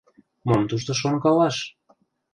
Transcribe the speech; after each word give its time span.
—Мом 0.47 0.61
тушто 0.69 0.91
шонкалаш? 1.01 1.57